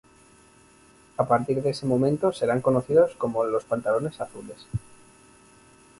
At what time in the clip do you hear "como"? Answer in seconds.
3.19-3.43